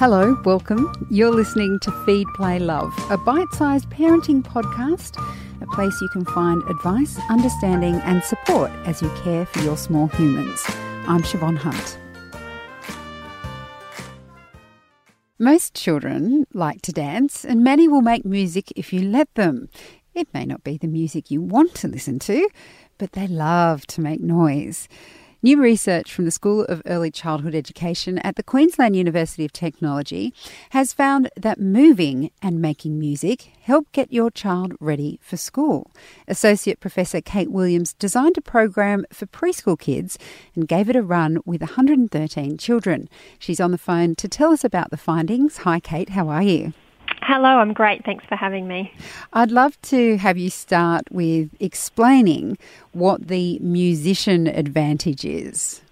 [0.00, 0.90] Hello, welcome.
[1.10, 5.22] You're listening to Feed, Play, Love, a bite sized parenting podcast,
[5.60, 10.06] a place you can find advice, understanding, and support as you care for your small
[10.06, 10.64] humans.
[11.06, 11.98] I'm Siobhan Hunt.
[15.38, 19.68] Most children like to dance, and many will make music if you let them.
[20.14, 22.48] It may not be the music you want to listen to,
[22.96, 24.88] but they love to make noise.
[25.42, 30.34] New research from the School of Early Childhood Education at the Queensland University of Technology
[30.68, 35.92] has found that moving and making music help get your child ready for school.
[36.28, 40.18] Associate Professor Kate Williams designed a program for preschool kids
[40.54, 43.08] and gave it a run with 113 children.
[43.38, 45.58] She's on the phone to tell us about the findings.
[45.58, 46.74] Hi, Kate, how are you?
[47.22, 48.04] Hello, I'm great.
[48.04, 48.92] Thanks for having me.
[49.32, 52.56] I'd love to have you start with explaining
[52.92, 55.82] what the musician advantage is.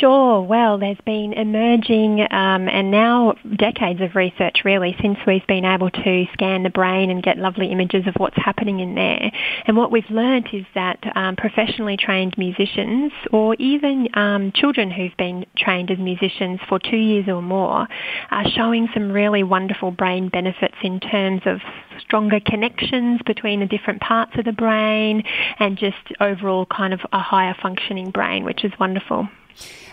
[0.00, 0.40] Sure.
[0.40, 5.90] Well, there's been emerging um, and now decades of research really since we've been able
[5.90, 9.30] to scan the brain and get lovely images of what's happening in there.
[9.66, 15.16] And what we've learned is that um, professionally trained musicians or even um, children who've
[15.18, 17.86] been trained as musicians for two years or more
[18.30, 21.58] are showing some really wonderful brain benefits in terms of
[22.00, 25.22] stronger connections between the different parts of the brain
[25.58, 29.28] and just overall kind of a higher functioning brain, which is wonderful.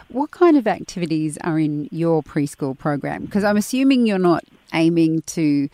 [0.09, 3.25] What kind of activities are in your preschool program?
[3.25, 5.69] Because I'm assuming you're not aiming to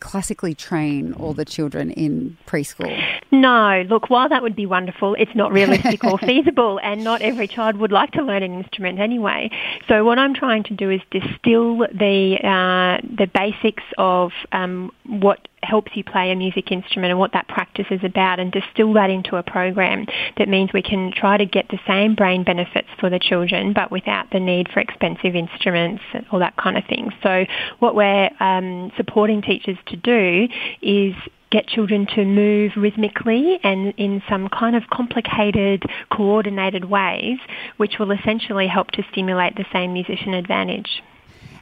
[0.00, 2.96] classically train all the children in preschool?
[3.30, 3.84] No.
[3.88, 7.76] Look, while that would be wonderful, it's not realistic or feasible, and not every child
[7.76, 9.50] would like to learn an instrument anyway.
[9.88, 15.48] So what I'm trying to do is distill the uh, the basics of um, what
[15.62, 19.10] helps you play a music instrument and what that practice is about and distill that
[19.10, 20.06] into a program
[20.36, 23.90] that means we can try to get the same brain benefits for the children but
[23.90, 27.10] without the need for expensive instruments and all that kind of thing.
[27.22, 27.44] So
[27.78, 30.48] what we're um, supporting teachers to do
[30.82, 31.14] is
[31.50, 35.82] get children to move rhythmically and in some kind of complicated,
[36.12, 37.38] coordinated ways,
[37.78, 41.02] which will essentially help to stimulate the same musician advantage.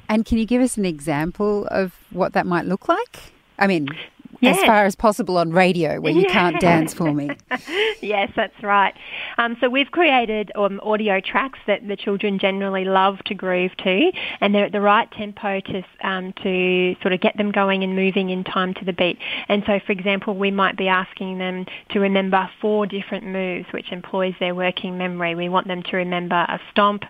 [0.08, 3.32] And can you give us an example of what that might look like?
[3.58, 3.88] I mean,
[4.42, 7.30] as far as possible on radio where you can't dance for me.
[8.00, 8.94] yes, that's right.
[9.38, 14.12] Um, so we've created um, audio tracks that the children generally love to groove to,
[14.40, 17.96] and they're at the right tempo to um, to sort of get them going and
[17.96, 19.18] moving in time to the beat.
[19.48, 23.92] And so, for example, we might be asking them to remember four different moves, which
[23.92, 25.34] employs their working memory.
[25.34, 27.04] We want them to remember a stomp,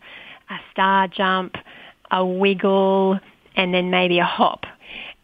[0.50, 1.56] a star jump,
[2.10, 3.18] a wiggle,
[3.56, 4.66] and then maybe a hop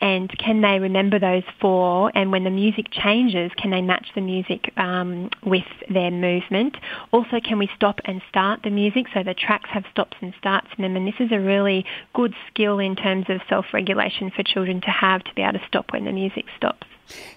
[0.02, 2.10] and can they remember those four?
[2.16, 6.76] And when the music changes, can they match the music um, with their movement?
[7.12, 10.66] Also, can we stop and start the music so the tracks have stops and starts
[10.76, 10.96] in them?
[10.96, 15.22] And this is a really good skill in terms of self-regulation for children to have
[15.22, 16.86] to be able to stop when the music stops.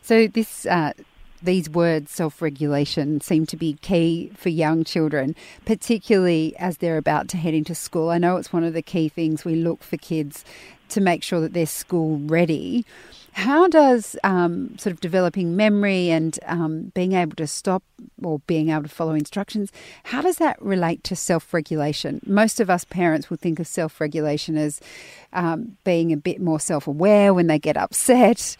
[0.02, 0.66] So this.
[0.66, 0.94] Uh
[1.42, 7.28] these words, self regulation, seem to be key for young children, particularly as they're about
[7.30, 8.10] to head into school.
[8.10, 10.44] I know it's one of the key things we look for kids
[10.90, 12.86] to make sure that they're school ready.
[13.34, 17.84] How does um, sort of developing memory and um, being able to stop
[18.24, 19.74] or being able to follow instructions,
[20.06, 22.22] how does that relate to self regulation?
[22.26, 24.80] Most of us parents would think of self regulation as
[25.34, 28.56] um, being a bit more self aware when they get upset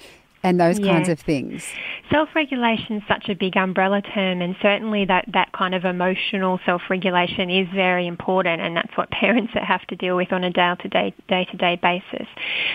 [0.46, 0.94] and those yeah.
[0.94, 1.66] kinds of things.
[2.12, 7.50] Self-regulation is such a big umbrella term and certainly that, that kind of emotional self-regulation
[7.50, 11.80] is very important and that's what parents have to deal with on a day-to-day, day-to-day
[11.82, 12.28] basis.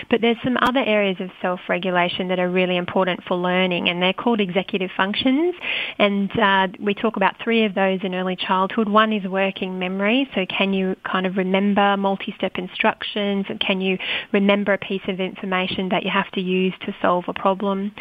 [0.09, 4.11] But there's some other areas of self-regulation that are really important for learning and they're
[4.11, 5.55] called executive functions
[5.97, 8.89] and uh, we talk about three of those in early childhood.
[8.89, 13.97] One is working memory, so can you kind of remember multi-step instructions and can you
[14.33, 17.91] remember a piece of information that you have to use to solve a problem problem.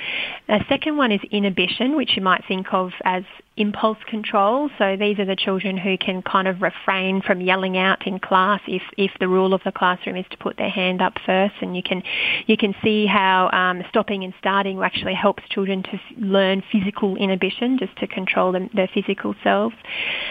[0.49, 3.23] A second one is inhibition, which you might think of as
[3.61, 4.71] impulse control.
[4.79, 8.61] So these are the children who can kind of refrain from yelling out in class
[8.67, 11.55] if, if the rule of the classroom is to put their hand up first.
[11.61, 12.03] And you can
[12.47, 17.79] you can see how um, stopping and starting actually helps children to learn physical inhibition,
[17.79, 19.77] just to control them, their physical selves.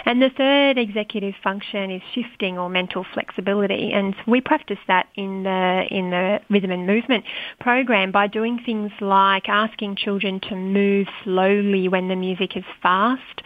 [0.06, 5.44] And the third executive function is shifting or mental flexibility, and we practice that in
[5.44, 7.26] the in the rhythm and movement
[7.60, 13.19] program by doing things like asking children to move slowly when the music is fast
[13.20, 13.42] fast.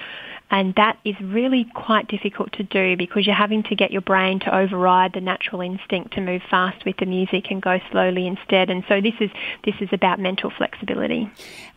[0.51, 4.39] And that is really quite difficult to do because you're having to get your brain
[4.41, 8.69] to override the natural instinct to move fast with the music and go slowly instead.
[8.69, 9.31] And so this is
[9.65, 11.27] this is about mental flexibility.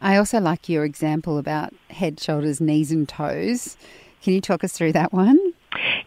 [0.03, 3.79] I also like your example about head, shoulders, knees and toes.
[4.23, 5.39] Can you talk us through that one?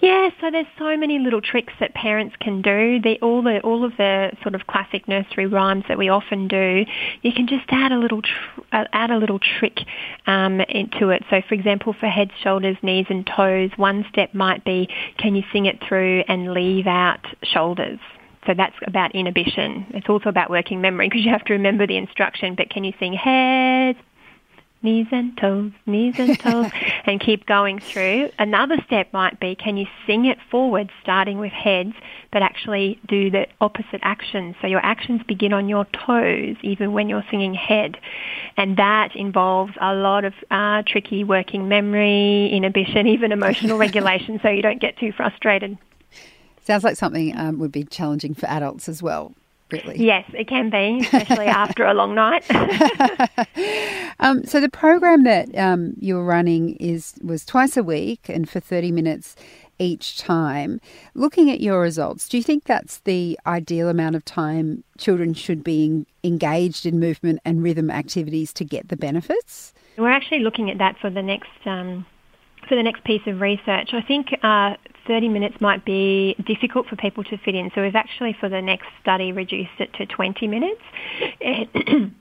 [0.02, 3.02] Yeah, so there's so many little tricks that parents can do.
[3.02, 6.86] The, all the all of the sort of classic nursery rhymes that we often do,
[7.22, 9.80] you can just add a little tr- uh, add a little trick
[10.26, 11.24] um, into it.
[11.30, 14.88] So, for example, for heads, shoulders, knees, and toes, one step might be,
[15.18, 18.00] can you sing it through and leave out shoulders?
[18.48, 19.86] So that's about inhibition.
[19.90, 22.56] It's also about working memory because you have to remember the instruction.
[22.56, 24.00] But can you sing heads,
[24.82, 26.72] knees and toes, knees and toes,
[27.06, 28.30] and keep going through.
[28.38, 31.94] Another step might be can you sing it forward, starting with heads,
[32.32, 34.56] but actually do the opposite action.
[34.62, 37.98] So your actions begin on your toes, even when you're singing head.
[38.58, 44.50] And that involves a lot of uh, tricky working memory, inhibition, even emotional regulation, so
[44.50, 45.78] you don't get too frustrated.
[46.62, 49.34] Sounds like something um, would be challenging for adults as well
[49.72, 49.98] really.
[50.04, 52.44] Yes, it can be, especially after a long night.
[54.20, 58.60] um, so the program that um, you're running is was twice a week and for
[58.60, 59.36] 30 minutes
[59.80, 60.80] each time.
[61.16, 65.64] Looking at your results, do you think that's the ideal amount of time children should
[65.64, 69.74] be engaged in movement and rhythm activities to get the benefits?
[69.98, 72.06] We're actually looking at that for the next um,
[72.68, 73.90] for the next piece of research.
[73.94, 74.76] I think uh,
[75.08, 77.72] 30 minutes might be difficult for people to fit in.
[77.74, 80.82] So we've actually, for the next study, reduced it to 20 minutes.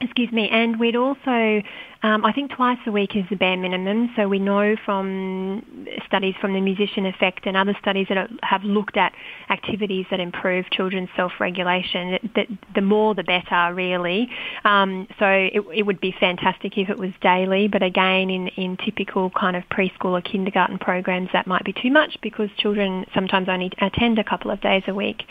[0.00, 0.48] Excuse me.
[0.50, 1.62] And we'd also
[2.04, 4.10] um, I think twice a week is the bare minimum.
[4.14, 5.64] So we know from
[6.06, 9.14] studies from the Musician Effect and other studies that have looked at
[9.48, 14.28] activities that improve children's self-regulation, that, the more the better, really.
[14.66, 18.76] Um, so it, it, would be fantastic if it was daily, but again, in, in
[18.76, 23.48] typical kind of preschool or kindergarten programs, that might be too much because children sometimes
[23.48, 25.22] only attend a couple of days a week.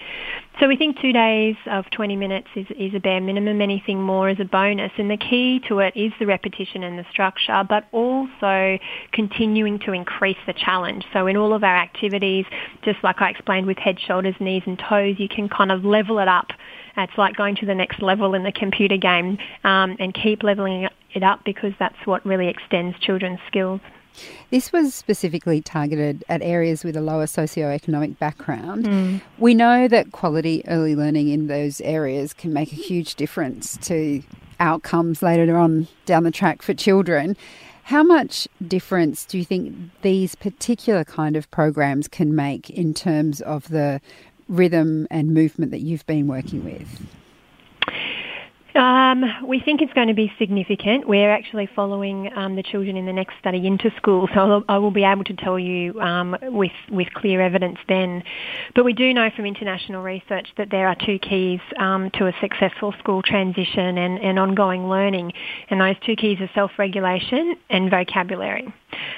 [0.60, 3.62] So we think two days of 20 minutes is, is a bare minimum.
[3.62, 4.92] Anything more is a bonus.
[4.98, 8.78] And the key to it is the repetition repetition and the structure, but also
[9.12, 11.06] continuing to increase the challenge.
[11.14, 12.46] So in all of our activities,
[12.84, 16.20] just like I explained with head, shoulders, knees and toes, you can kind of level
[16.20, 16.48] it up.
[16.96, 20.88] It's like going to the next level in the computer game um, and keep leveling
[21.14, 23.82] it up because that's what really extends children's skills.
[24.52, 28.86] This was specifically targeted at areas with a lower socioeconomic background.
[28.86, 29.22] Mm.
[29.40, 34.22] We know that quality early learning in those areas can make a huge difference to
[34.64, 37.36] outcomes later on down the track for children.
[37.84, 43.42] How much difference do you think these particular kind of programs can make in terms
[43.42, 44.00] of the
[44.48, 47.06] rhythm and movement that you've been working with?
[48.76, 51.08] Um, we think it's going to be significant.
[51.08, 54.92] We're actually following um, the children in the next study into school, so I will
[54.92, 58.24] be able to tell you um, with with clear evidence then.
[58.74, 62.34] But we do know from international research that there are two keys um, to a
[62.42, 65.34] successful school transition and, and ongoing learning,
[65.70, 68.74] and those two keys are self-regulation and vocabulary.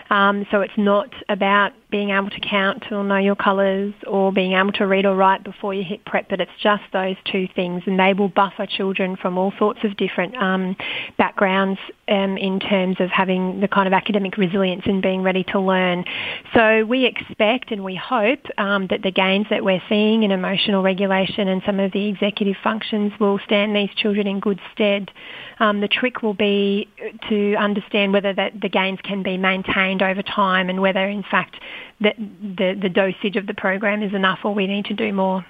[0.09, 4.53] Um, so it's not about being able to count or know your colours or being
[4.53, 7.83] able to read or write before you hit prep, but it's just those two things,
[7.85, 10.75] and they will buffer children from all sorts of different um,
[11.17, 15.59] backgrounds um, in terms of having the kind of academic resilience and being ready to
[15.59, 16.05] learn.
[16.53, 20.83] So we expect and we hope um, that the gains that we're seeing in emotional
[20.83, 25.11] regulation and some of the executive functions will stand these children in good stead.
[25.59, 26.89] Um, the trick will be
[27.29, 31.55] to understand whether that the gains can be maintained over time and whether in fact
[31.99, 35.45] the, the, the dosage of the program is enough or we need to do more.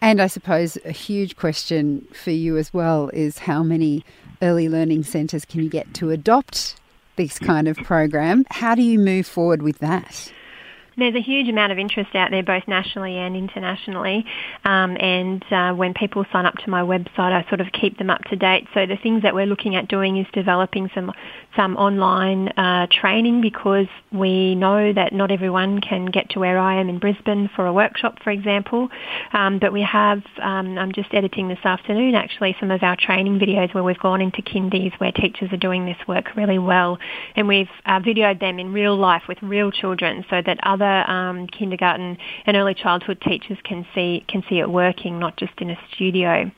[0.00, 4.04] And I suppose a huge question for you as well is how many
[4.42, 6.76] early learning centres can you get to adopt
[7.16, 8.44] this kind of program?
[8.50, 10.30] How do you move forward with that?
[10.98, 14.24] There's a huge amount of interest out there, both nationally and internationally.
[14.64, 18.08] Um, and uh, when people sign up to my website, I sort of keep them
[18.08, 18.66] up to date.
[18.72, 21.12] So the things that we're looking at doing is developing some
[21.54, 26.78] some online uh, training because we know that not everyone can get to where I
[26.80, 28.88] am in Brisbane for a workshop, for example.
[29.32, 33.38] Um, but we have, um, I'm just editing this afternoon actually, some of our training
[33.38, 36.98] videos where we've gone into kindies where teachers are doing this work really well.
[37.34, 41.10] And we've uh, videoed them in real life with real children so that other other
[41.10, 45.70] um, kindergarten and early childhood teachers can see can see it working, not just in
[45.70, 46.50] a studio.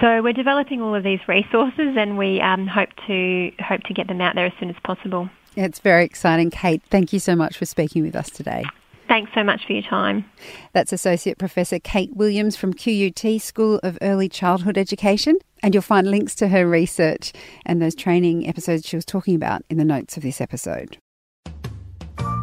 [0.00, 4.08] So we're developing all of these resources, and we um, hope to hope to get
[4.08, 5.28] them out there as soon as possible.
[5.56, 6.82] It's very exciting, Kate.
[6.90, 8.64] Thank you so much for speaking with us today.
[9.08, 10.24] Thanks so much for your time.
[10.72, 15.36] That's Associate Professor Kate Williams from QUT School of Early Childhood Education.
[15.62, 17.32] And you'll find links to her research
[17.66, 20.96] and those training episodes she was talking about in the notes of this episode.